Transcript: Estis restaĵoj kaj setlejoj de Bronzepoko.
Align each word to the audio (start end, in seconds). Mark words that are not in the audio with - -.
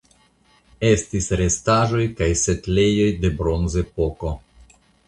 Estis 0.87 1.27
restaĵoj 1.41 2.01
kaj 2.23 2.31
setlejoj 2.45 3.09
de 3.23 3.33
Bronzepoko. 3.45 4.35